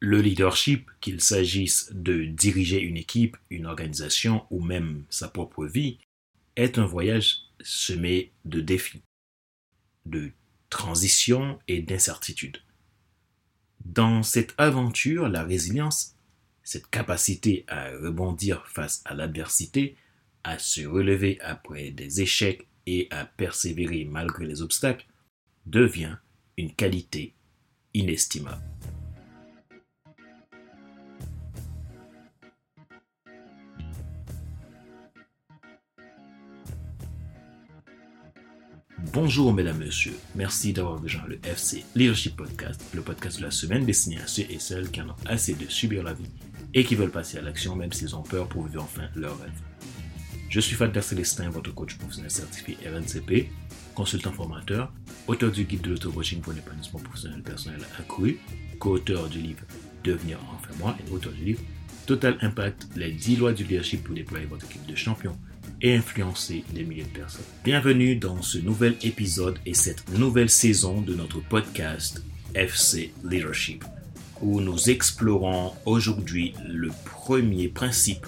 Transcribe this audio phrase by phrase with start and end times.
[0.00, 5.98] Le leadership, qu'il s'agisse de diriger une équipe, une organisation ou même sa propre vie,
[6.54, 9.02] est un voyage semé de défis,
[10.06, 10.30] de
[10.70, 12.58] transitions et d'incertitudes.
[13.84, 16.14] Dans cette aventure, la résilience,
[16.62, 19.96] cette capacité à rebondir face à l'adversité,
[20.44, 25.06] à se relever après des échecs et à persévérer malgré les obstacles,
[25.66, 26.16] devient
[26.56, 27.34] une qualité
[27.94, 28.62] inestimable.
[39.06, 40.16] Bonjour mesdames, messieurs.
[40.34, 44.42] Merci d'avoir rejoint le FC Leadership Podcast, le podcast de la semaine destiné à ceux
[44.50, 46.28] et celles qui en ont assez de subir la vie
[46.74, 49.52] et qui veulent passer à l'action même s'ils ont peur pour vivre enfin leur rêve.
[50.48, 53.48] Je suis Fadler Célestin, votre coach professionnel certifié RNCP,
[53.94, 54.92] consultant formateur,
[55.28, 58.40] auteur du guide de l'auto-coaching pour l'épanouissement professionnel personnel accru,
[58.80, 59.62] co-auteur du livre
[60.02, 61.60] Devenir enfin moi et auteur du livre
[62.06, 65.38] Total Impact, les 10 lois du leadership pour déployer votre équipe de champions
[65.80, 67.44] et influencer des milliers de personnes.
[67.64, 72.22] Bienvenue dans ce nouvel épisode et cette nouvelle saison de notre podcast
[72.54, 73.84] FC Leadership,
[74.40, 78.26] où nous explorons aujourd'hui le premier principe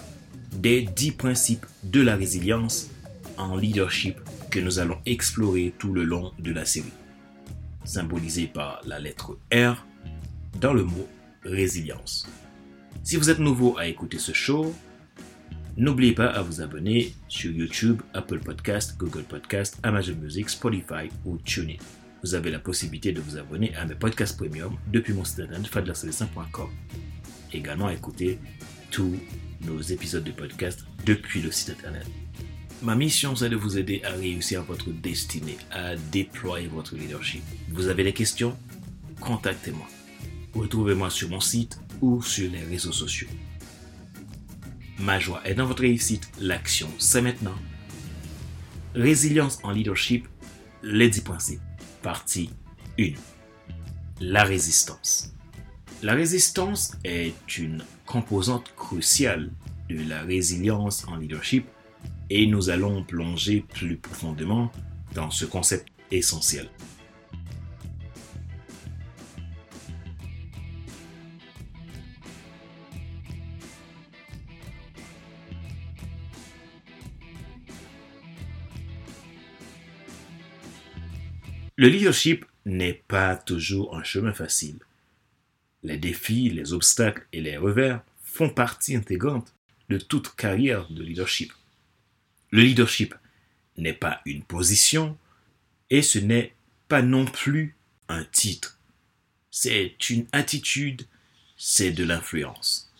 [0.52, 2.90] des dix principes de la résilience
[3.36, 4.16] en leadership
[4.50, 6.92] que nous allons explorer tout le long de la série,
[7.84, 9.86] symbolisé par la lettre R
[10.60, 11.08] dans le mot
[11.44, 12.28] résilience.
[13.02, 14.74] Si vous êtes nouveau à écouter ce show,
[15.76, 21.38] N'oubliez pas à vous abonner sur YouTube, Apple Podcast, Google Podcast, Amazon Music, Spotify ou
[21.38, 21.76] TuneIn.
[22.22, 25.66] Vous avez la possibilité de vous abonner à mes podcasts premium depuis mon site internet
[25.68, 26.68] fadlercelestin.com.
[27.52, 28.38] Également écouter
[28.90, 29.16] tous
[29.62, 32.06] nos épisodes de podcast depuis le site internet.
[32.82, 37.42] Ma mission, c'est de vous aider à réussir votre destinée, à déployer votre leadership.
[37.68, 38.56] Vous avez des questions?
[39.20, 39.86] Contactez-moi.
[40.54, 43.28] Retrouvez-moi sur mon site ou sur les réseaux sociaux.
[45.00, 46.30] Ma joie est dans votre réussite.
[46.40, 47.54] L'action, c'est maintenant.
[48.94, 50.28] Résilience en leadership,
[50.82, 51.60] les 10 principes.
[52.02, 52.50] Partie
[52.98, 53.12] 1.
[54.20, 55.32] La résistance.
[56.02, 59.50] La résistance est une composante cruciale
[59.88, 61.66] de la résilience en leadership
[62.28, 64.70] et nous allons plonger plus profondément
[65.14, 66.68] dans ce concept essentiel.
[81.80, 84.80] Le leadership n'est pas toujours un chemin facile.
[85.82, 89.54] Les défis, les obstacles et les revers font partie intégrante
[89.88, 91.54] de toute carrière de leadership.
[92.50, 93.14] Le leadership
[93.78, 95.16] n'est pas une position
[95.88, 96.54] et ce n'est
[96.88, 97.74] pas non plus
[98.10, 98.78] un titre.
[99.50, 101.06] C'est une attitude,
[101.56, 102.92] c'est de l'influence.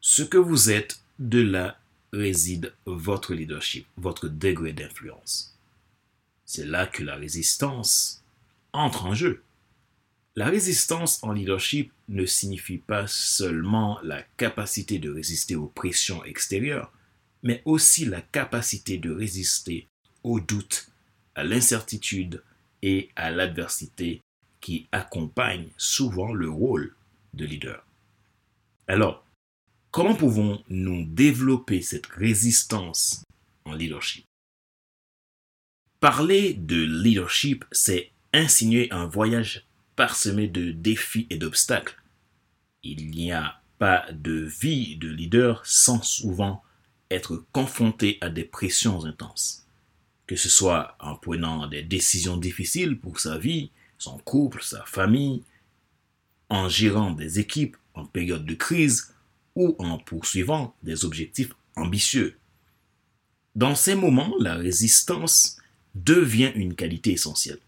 [0.00, 1.78] Ce que vous êtes, de là
[2.14, 5.55] réside votre leadership, votre degré d'influence.
[6.46, 8.22] C'est là que la résistance
[8.72, 9.42] entre en jeu.
[10.36, 16.92] La résistance en leadership ne signifie pas seulement la capacité de résister aux pressions extérieures,
[17.42, 19.88] mais aussi la capacité de résister
[20.22, 20.88] aux doutes,
[21.34, 22.42] à l'incertitude
[22.82, 24.20] et à l'adversité
[24.60, 26.94] qui accompagnent souvent le rôle
[27.34, 27.84] de leader.
[28.86, 29.24] Alors,
[29.90, 33.24] comment pouvons-nous développer cette résistance
[33.64, 34.24] en leadership?
[36.06, 42.00] Parler de leadership, c'est insinuer un voyage parsemé de défis et d'obstacles.
[42.84, 46.62] Il n'y a pas de vie de leader sans souvent
[47.10, 49.66] être confronté à des pressions intenses.
[50.28, 55.42] Que ce soit en prenant des décisions difficiles pour sa vie, son couple, sa famille,
[56.48, 59.12] en gérant des équipes en période de crise
[59.56, 62.38] ou en poursuivant des objectifs ambitieux.
[63.56, 65.58] Dans ces moments, la résistance
[66.04, 67.58] devient une qualité essentielle.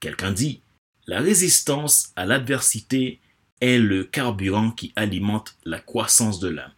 [0.00, 0.60] Quelqu'un dit,
[1.06, 3.20] la résistance à l'adversité
[3.60, 6.72] est le carburant qui alimente la croissance de l'âme.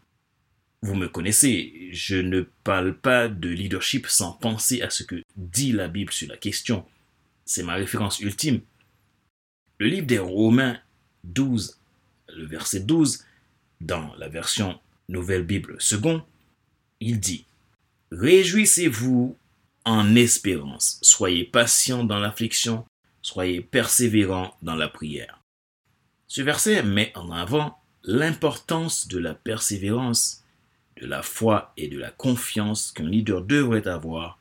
[0.83, 5.73] Vous me connaissez, je ne parle pas de leadership sans penser à ce que dit
[5.73, 6.87] la Bible sur la question.
[7.44, 8.61] C'est ma référence ultime.
[9.79, 10.79] Le livre des Romains
[11.25, 11.79] 12,
[12.35, 13.25] le verset 12,
[13.81, 14.79] dans la version
[15.09, 16.23] Nouvelle Bible second,
[17.00, 17.44] il dit
[18.12, 19.37] Réjouissez-vous
[19.85, 20.99] en espérance.
[21.03, 22.85] Soyez patient dans l'affliction,
[23.23, 25.41] soyez persévérant dans la prière.
[26.27, 30.44] Ce verset met en avant l'importance de la persévérance,
[31.00, 34.38] de la foi et de la confiance qu'un leader devrait avoir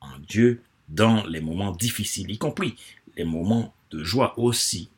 [0.00, 2.76] en Dieu dans les moments difficiles, y compris
[3.16, 4.90] les moments de joie aussi.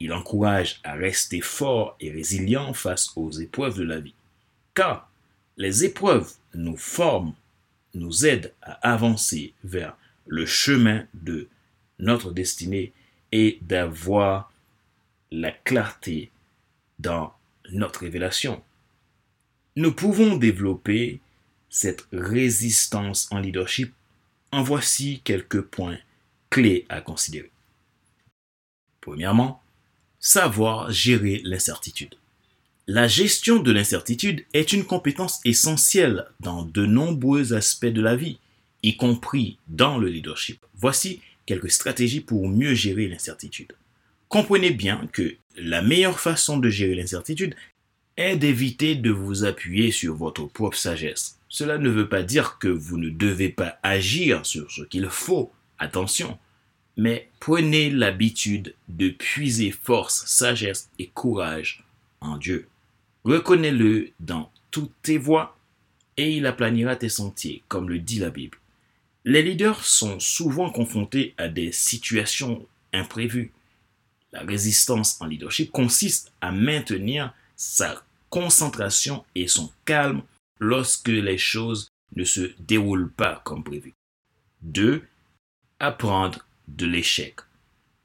[0.00, 4.14] Il encourage à rester fort et résilient face aux épreuves de la vie.
[4.74, 5.10] Car
[5.56, 7.34] les épreuves nous forment,
[7.96, 9.96] nous aident à avancer vers
[10.26, 11.48] le chemin de
[11.98, 12.92] notre destinée
[13.32, 14.52] et d'avoir
[15.30, 16.30] la clarté
[16.98, 17.34] dans
[17.70, 18.62] notre révélation.
[19.76, 21.20] Nous pouvons développer
[21.68, 23.92] cette résistance en leadership
[24.52, 25.98] en voici quelques points
[26.50, 27.50] clés à considérer.
[29.00, 29.62] Premièrement,
[30.18, 32.14] savoir gérer l'incertitude.
[32.88, 38.38] La gestion de l'incertitude est une compétence essentielle dans de nombreux aspects de la vie,
[38.84, 40.64] y compris dans le leadership.
[40.76, 43.72] Voici quelques stratégies pour mieux gérer l'incertitude.
[44.28, 47.56] Comprenez bien que la meilleure façon de gérer l'incertitude
[48.16, 51.40] est d'éviter de vous appuyer sur votre propre sagesse.
[51.48, 55.52] Cela ne veut pas dire que vous ne devez pas agir sur ce qu'il faut,
[55.80, 56.38] attention,
[56.96, 61.84] mais prenez l'habitude de puiser force, sagesse et courage
[62.20, 62.68] en Dieu.
[63.26, 65.58] Reconnais-le dans toutes tes voies
[66.16, 68.56] et il aplanira tes sentiers, comme le dit la Bible.
[69.24, 73.50] Les leaders sont souvent confrontés à des situations imprévues.
[74.30, 78.00] La résistance en leadership consiste à maintenir sa
[78.30, 80.22] concentration et son calme
[80.60, 83.92] lorsque les choses ne se déroulent pas comme prévu.
[84.62, 85.02] 2.
[85.80, 87.40] Apprendre de l'échec.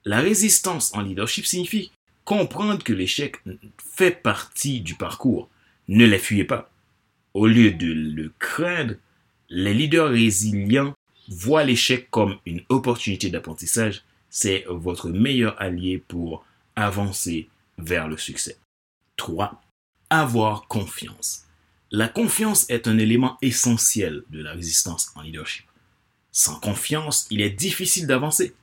[0.04, 1.92] La résistance en leadership signifie
[2.26, 3.42] comprendre que l'échec
[3.78, 5.50] fait partie du parcours.
[5.88, 6.70] Ne les fuyez pas.
[7.34, 8.96] Au lieu de le craindre,
[9.50, 10.94] les leaders résilients
[11.28, 14.04] voient l'échec comme une opportunité d'apprentissage.
[14.30, 16.46] C'est votre meilleur allié pour
[16.76, 18.58] avancer vers le succès.
[19.18, 19.62] 3.
[20.10, 21.46] Avoir confiance.
[21.92, 25.66] La confiance est un élément essentiel de la résistance en leadership.
[26.32, 28.54] Sans confiance, il est difficile d'avancer.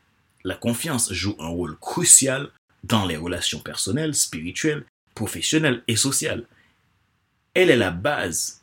[0.44, 2.50] La confiance joue un rôle crucial
[2.84, 4.84] dans les relations personnelles, spirituelles,
[5.14, 6.44] professionnelles et sociales.
[7.54, 8.62] Elle est la base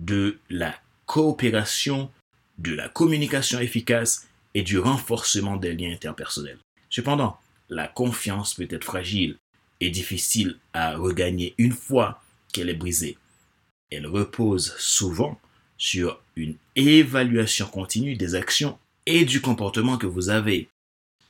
[0.00, 0.74] de la
[1.06, 2.10] coopération,
[2.58, 6.58] de la communication efficace et du renforcement des liens interpersonnels.
[6.90, 9.36] Cependant, la confiance peut être fragile
[9.80, 12.22] et difficile à regagner une fois
[12.52, 13.18] qu'elle est brisée.
[13.90, 15.40] Elle repose souvent
[15.76, 20.68] sur une évaluation continue des actions et du comportement que vous avez.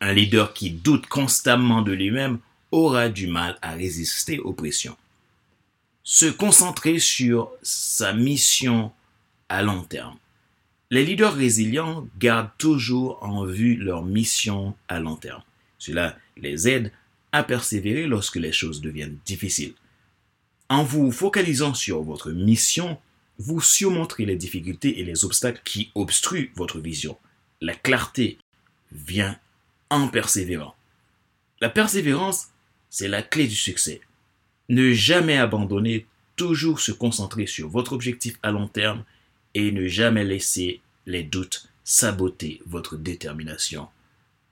[0.01, 2.39] Un leader qui doute constamment de lui-même
[2.71, 4.97] aura du mal à résister aux pressions.
[6.03, 8.93] Se concentrer sur sa mission
[9.49, 10.17] à long terme.
[10.91, 15.43] Les leaders résilients gardent toujours en vue leur mission à long terme.
[15.79, 16.93] Cela les aide
[17.33, 19.75] à persévérer lorsque les choses deviennent difficiles.
[20.69, 22.99] En vous focalisant sur votre mission,
[23.39, 27.17] vous surmonterez les difficultés et les obstacles qui obstruent votre vision.
[27.61, 28.39] La clarté
[28.93, 29.39] vient
[30.09, 30.75] persévérant.
[31.61, 32.49] La persévérance,
[32.91, 34.01] c'est la clé du succès.
[34.69, 36.07] Ne jamais abandonner,
[36.37, 39.05] toujours se concentrer sur votre objectif à long terme
[39.55, 43.89] et ne jamais laisser les doutes saboter votre détermination.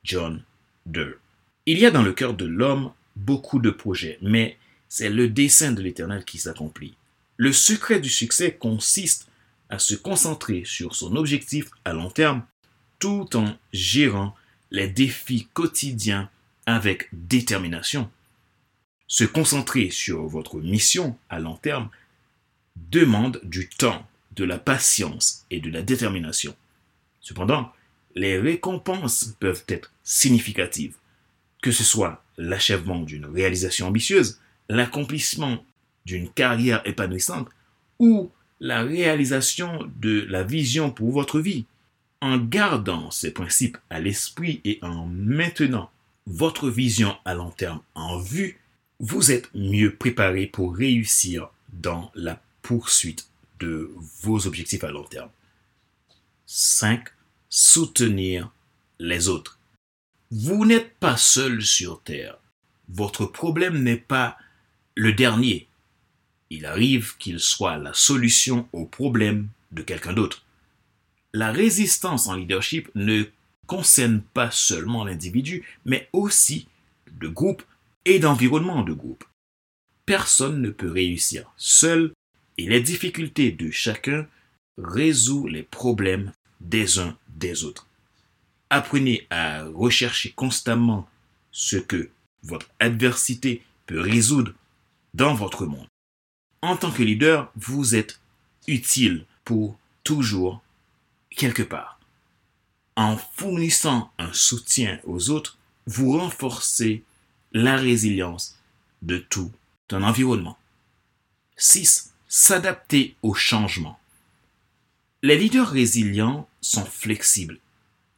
[0.04, 0.42] John
[0.86, 1.14] Durr.
[1.66, 4.58] Il y a dans le cœur de l'homme beaucoup de projets, mais
[4.88, 6.94] c'est le dessein de l'Éternel qui s'accomplit.
[7.36, 9.28] Le secret du succès consiste
[9.70, 12.42] à se concentrer sur son objectif à long terme
[12.98, 14.34] tout en gérant
[14.72, 16.28] les défis quotidiens
[16.66, 18.10] avec détermination.
[19.06, 21.90] Se concentrer sur votre mission à long terme
[22.76, 26.56] demande du temps, de la patience et de la détermination.
[27.20, 27.70] Cependant,
[28.14, 30.96] les récompenses peuvent être significatives,
[31.62, 35.64] que ce soit l'achèvement d'une réalisation ambitieuse, l'accomplissement
[36.06, 37.48] d'une carrière épanouissante
[37.98, 41.66] ou la réalisation de la vision pour votre vie.
[42.22, 45.90] En gardant ces principes à l'esprit et en maintenant
[46.26, 48.60] votre vision à long terme en vue,
[49.00, 53.26] vous êtes mieux préparé pour réussir dans la poursuite
[53.58, 53.90] de
[54.22, 55.30] vos objectifs à long terme.
[56.46, 57.08] 5.
[57.50, 58.52] Soutenir
[59.00, 59.58] les autres.
[60.30, 62.38] Vous n'êtes pas seul sur Terre.
[62.88, 64.38] Votre problème n'est pas
[64.94, 65.66] le dernier.
[66.50, 70.41] Il arrive qu'il soit la solution au problème de quelqu'un d'autre.
[71.34, 73.24] La résistance en leadership ne
[73.66, 76.68] concerne pas seulement l'individu, mais aussi
[77.20, 77.62] le groupe
[78.04, 79.24] et d'environnement de groupe.
[80.04, 82.12] Personne ne peut réussir seul
[82.58, 84.26] et les difficultés de chacun
[84.76, 87.86] résout les problèmes des uns des autres.
[88.68, 91.08] Apprenez à rechercher constamment
[91.50, 92.10] ce que
[92.42, 94.52] votre adversité peut résoudre
[95.14, 95.86] dans votre monde.
[96.62, 98.20] En tant que leader, vous êtes
[98.66, 100.62] utile pour toujours
[101.34, 101.98] quelque part.
[102.96, 107.02] En fournissant un soutien aux autres, vous renforcez
[107.52, 108.58] la résilience
[109.02, 109.50] de tout
[109.90, 110.58] un environnement.
[111.56, 112.12] 6.
[112.28, 113.98] S'adapter au changement.
[115.22, 117.58] Les leaders résilients sont flexibles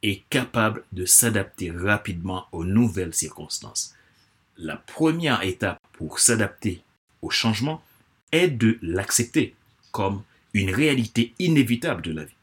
[0.03, 3.93] et capables de s'adapter rapidement aux nouvelles circonstances.
[4.57, 6.81] La première étape pour s'adapter
[7.21, 7.83] au changement
[8.31, 9.55] est de l'accepter
[9.91, 12.34] comme une réalité inévitable de la vie.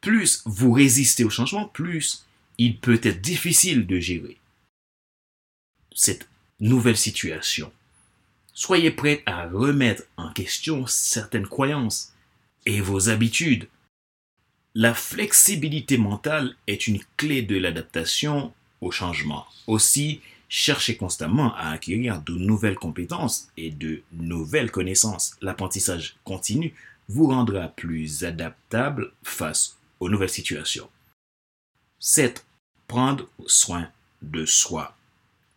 [0.00, 2.24] Plus vous résistez au changement, plus
[2.58, 4.38] il peut être difficile de gérer
[5.94, 6.28] cette
[6.60, 7.72] nouvelle situation.
[8.52, 12.12] Soyez prêt à remettre en question certaines croyances
[12.66, 13.68] et vos habitudes.
[14.74, 19.46] La flexibilité mentale est une clé de l'adaptation au changement.
[19.66, 25.36] Aussi, cherchez constamment à acquérir de nouvelles compétences et de nouvelles connaissances.
[25.40, 26.74] L'apprentissage continu
[27.08, 30.90] vous rendra plus adaptable face aux nouvelles situations.
[31.98, 32.44] 7.
[32.86, 33.88] Prendre soin
[34.22, 34.96] de soi.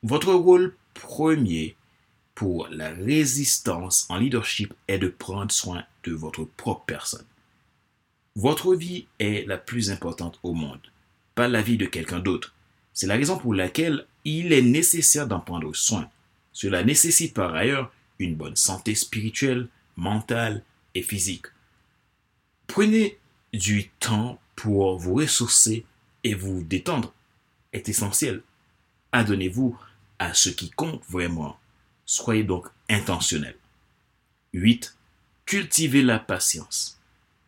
[0.03, 1.75] Votre rôle premier
[2.35, 7.25] pour la résistance en leadership est de prendre soin de votre propre personne.
[8.35, 10.79] Votre vie est la plus importante au monde,
[11.35, 12.55] pas la vie de quelqu'un d'autre.
[12.93, 16.09] C'est la raison pour laquelle il est nécessaire d'en prendre soin.
[16.53, 19.67] Cela nécessite par ailleurs une bonne santé spirituelle,
[19.97, 20.63] mentale
[20.95, 21.47] et physique.
[22.67, 23.17] Prenez
[23.53, 25.85] du temps pour vous ressourcer
[26.23, 27.13] et vous détendre
[27.73, 28.41] est essentiel.
[29.11, 29.77] Adonnez-vous
[30.19, 31.59] à ce qui compte vraiment.
[32.05, 33.55] Soyez donc intentionnel.
[34.53, 34.95] 8.
[35.45, 36.99] Cultivez la patience.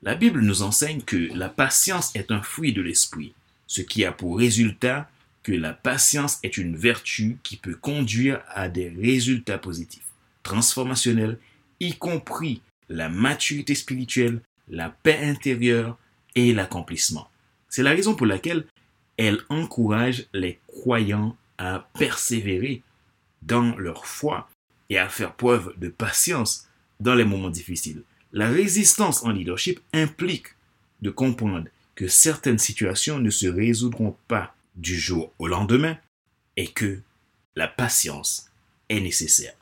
[0.03, 3.34] La Bible nous enseigne que la patience est un fruit de l'esprit,
[3.67, 5.10] ce qui a pour résultat
[5.43, 10.08] que la patience est une vertu qui peut conduire à des résultats positifs,
[10.43, 11.38] transformationnels,
[11.79, 14.41] y compris la maturité spirituelle,
[14.72, 15.98] la paix intérieure
[16.34, 17.30] et l'accomplissement.
[17.70, 18.66] C'est la raison pour laquelle
[19.18, 22.82] elle encourage les croyants à persévérer
[23.44, 24.50] dans leur foi
[24.90, 26.68] et à faire preuve de patience
[27.00, 28.04] dans les moments difficiles.
[28.34, 30.48] La résistance en leadership implique
[31.01, 35.98] de comprendre que certaines situations ne se résoudront pas du jour au lendemain
[36.56, 37.01] et que
[37.56, 38.50] la patience
[38.90, 39.54] est nécessaire.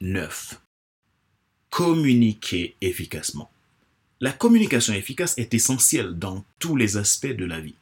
[0.00, 0.60] 9.
[1.70, 3.50] Communiquer efficacement.
[4.24, 7.74] La communication efficace est essentielle dans tous les aspects de la vie.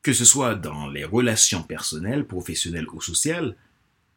[0.00, 3.54] Que ce soit dans les relations personnelles, professionnelles ou sociales,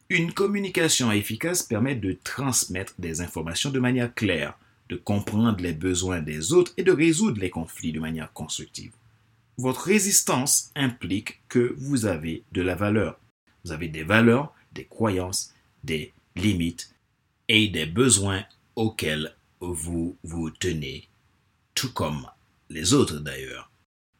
[0.08, 4.58] une communication efficace permet de transmettre des informations de manière claire,
[4.88, 8.92] de comprendre les besoins des autres et de résoudre les conflits de manière constructive.
[9.58, 13.20] Votre résistance implique que vous avez de la valeur.
[13.66, 15.52] Vous avez des valeurs, des croyances,
[15.84, 16.94] des limites
[17.48, 18.42] et des besoins
[18.74, 21.08] auxquels vous vous tenez,
[21.86, 22.26] comme
[22.70, 23.70] les autres d'ailleurs.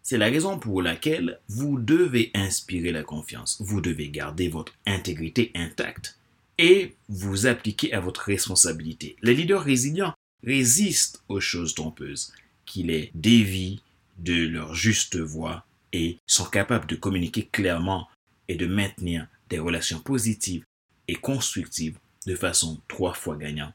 [0.02, 3.60] C'est la raison pour laquelle vous devez inspirer la confiance.
[3.60, 6.18] Vous devez garder votre intégrité intacte
[6.56, 9.16] et vous appliquer à votre responsabilité.
[9.22, 12.32] Les leaders résilients résistent aux choses trompeuses,
[12.64, 13.82] qui les dévient
[14.18, 18.08] de leur juste voie et sont capables de communiquer clairement
[18.48, 20.64] et de maintenir des relations positives
[21.06, 23.74] et constructives de façon trois fois gagnante,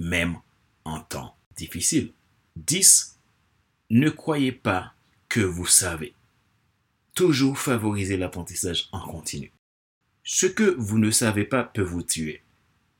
[0.00, 0.36] même
[0.84, 2.12] en temps difficile.
[2.56, 3.18] 10.
[3.92, 4.94] Ne croyez pas
[5.28, 6.14] que vous savez.
[7.14, 9.52] Toujours favoriser l'apprentissage en continu.
[10.24, 12.40] Ce que vous ne savez pas peut vous tuer.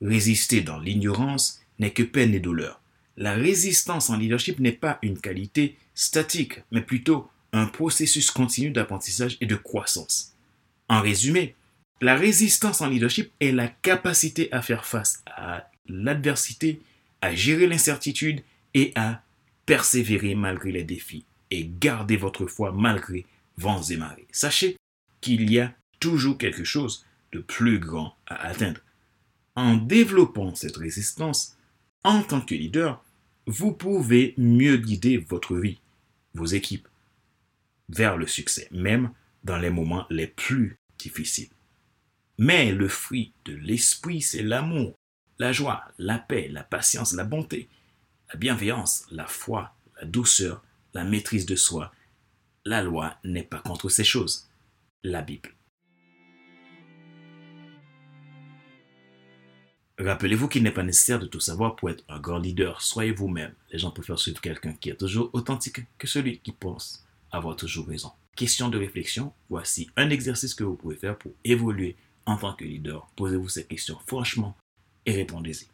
[0.01, 2.79] Résister dans l'ignorance n'est que peine et douleur.
[3.17, 9.37] La résistance en leadership n'est pas une qualité statique, mais plutôt un processus continu d'apprentissage
[9.41, 10.35] et de croissance.
[10.89, 11.55] En résumé,
[12.01, 16.83] la résistance en leadership est la capacité à faire face à l'adversité,
[17.21, 18.43] à gérer l'incertitude
[18.75, 19.22] et à
[19.65, 23.25] persévérer malgré les défis et gardez votre foi malgré
[23.57, 24.27] vents et marées.
[24.31, 24.77] Sachez
[25.21, 28.81] qu'il y a toujours quelque chose de plus grand à atteindre.
[29.55, 31.57] En développant cette résistance,
[32.03, 33.03] en tant que leader,
[33.45, 35.79] vous pouvez mieux guider votre vie,
[36.33, 36.87] vos équipes,
[37.89, 39.11] vers le succès, même
[39.43, 41.49] dans les moments les plus difficiles.
[42.37, 44.95] Mais le fruit de l'esprit, c'est l'amour,
[45.37, 47.69] la joie, la paix, la patience, la bonté,
[48.33, 50.63] la bienveillance, la foi, la douceur,
[50.95, 51.91] la maîtrise de soi.
[52.65, 54.49] La loi n'est pas contre ces choses.
[55.03, 55.53] La Bible.
[59.99, 62.81] Rappelez-vous qu'il n'est pas nécessaire de tout savoir pour être un grand leader.
[62.81, 63.53] Soyez vous-même.
[63.71, 67.87] Les gens préfèrent suivre quelqu'un qui est toujours authentique que celui qui pense avoir toujours
[67.87, 68.11] raison.
[68.35, 72.65] Question de réflexion, voici un exercice que vous pouvez faire pour évoluer en tant que
[72.65, 73.07] leader.
[73.15, 74.57] Posez-vous ces questions franchement
[75.05, 75.72] et répondez-y.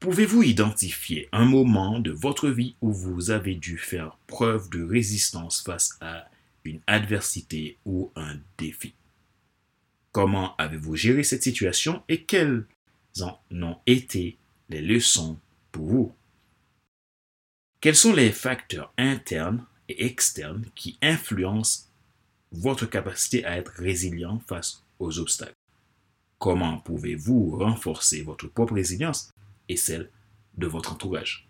[0.00, 5.60] Pouvez-vous identifier un moment de votre vie où vous avez dû faire preuve de résistance
[5.60, 6.30] face à
[6.64, 8.94] une adversité ou un défi?
[10.12, 12.64] Comment avez-vous géré cette situation et quelles
[13.20, 14.38] en ont été
[14.68, 15.36] les leçons
[15.72, 16.14] pour vous?
[17.80, 21.88] Quels sont les facteurs internes et externes qui influencent
[22.52, 25.56] votre capacité à être résilient face aux obstacles?
[26.38, 29.32] Comment pouvez-vous renforcer votre propre résilience
[29.68, 30.10] et celle
[30.56, 31.48] de votre entourage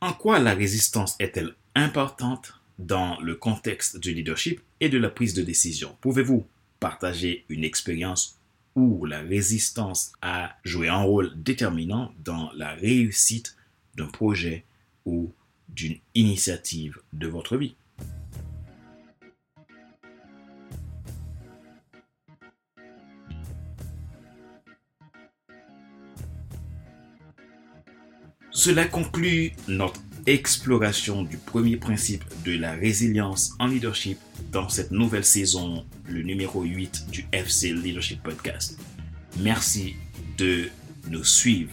[0.00, 5.34] En quoi la résistance est-elle importante dans le contexte du leadership et de la prise
[5.34, 5.96] de décision?
[6.00, 6.46] Pouvez-vous
[6.80, 8.38] partager une expérience
[8.74, 13.56] où la résistance a joué un rôle déterminant dans la réussite
[13.94, 14.64] d'un projet
[15.04, 15.32] ou
[15.68, 17.76] d'une initiative de votre vie?
[28.56, 34.16] Cela conclut notre exploration du premier principe de la résilience en leadership
[34.52, 38.78] dans cette nouvelle saison, le numéro 8 du FC Leadership Podcast.
[39.40, 39.96] Merci
[40.38, 40.68] de
[41.10, 41.72] nous suivre.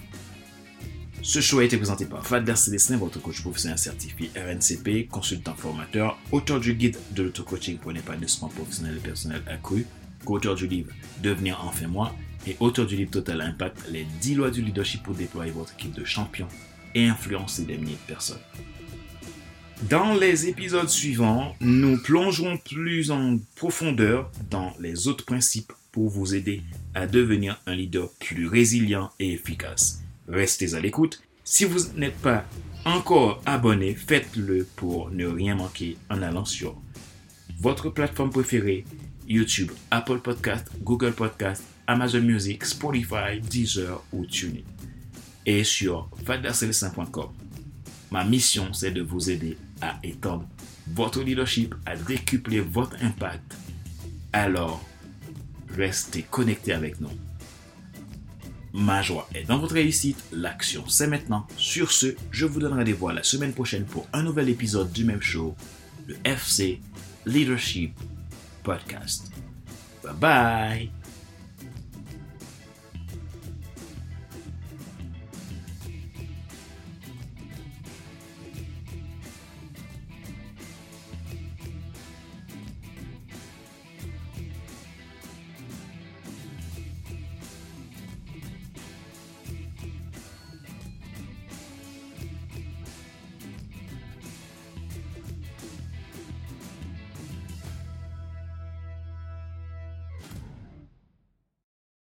[1.21, 6.17] Ce show a été présenté par Fadler Célestin, votre coach professionnel certifié RNCP, consultant formateur,
[6.31, 9.85] auteur du guide de l'auto-coaching pour l'épanouissement professionnel et personnel accru,
[10.25, 12.15] co-auteur du livre Devenir enfin moi
[12.47, 15.93] et auteur du livre Total Impact, les 10 lois du leadership pour déployer votre équipe
[15.93, 16.47] de champions
[16.95, 18.41] et influencer des milliers de personnes.
[19.89, 26.35] Dans les épisodes suivants, nous plongerons plus en profondeur dans les autres principes pour vous
[26.35, 26.61] aider
[26.93, 30.01] à devenir un leader plus résilient et efficace.
[30.27, 31.23] Restez à l'écoute.
[31.43, 32.45] Si vous n'êtes pas
[32.85, 36.79] encore abonné, faites-le pour ne rien manquer en allant sur
[37.59, 38.85] votre plateforme préférée,
[39.27, 44.61] YouTube, Apple Podcast, Google Podcast, Amazon Music, Spotify, Deezer ou TuneIn
[45.45, 47.29] et sur fadercélestin.com.
[48.11, 50.47] Ma mission, c'est de vous aider à étendre
[50.87, 53.55] votre leadership, à décupler votre impact.
[54.33, 54.83] Alors,
[55.69, 57.09] restez connectés avec nous.
[58.73, 61.45] Ma joie est dans votre réussite, l'action c'est maintenant.
[61.57, 65.21] Sur ce, je vous donne rendez-vous la semaine prochaine pour un nouvel épisode du même
[65.21, 65.55] show,
[66.07, 66.79] le FC
[67.25, 67.93] Leadership
[68.63, 69.29] Podcast.
[70.03, 71.00] Bye bye